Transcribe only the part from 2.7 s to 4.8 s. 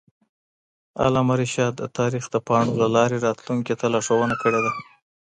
له لارې راتلونکي ته لارښوونه کړې ده.